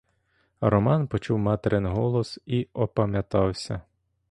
Роман 0.61 1.07
почув 1.07 1.39
материн 1.39 1.85
голос 1.85 2.39
і 2.45 2.67
опам'ятався. 2.73 3.81